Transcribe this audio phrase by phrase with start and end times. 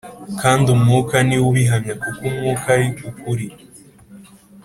[0.41, 3.47] kandi Umwuka ni we ubihamya, kuko Umwuka ari ukuri